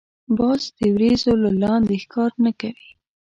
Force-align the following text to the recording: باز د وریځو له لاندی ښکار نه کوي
باز 0.37 0.61
د 0.77 0.79
وریځو 0.95 1.33
له 1.43 1.49
لاندی 1.61 1.97
ښکار 2.03 2.31
نه 2.45 2.51
کوي 2.59 2.89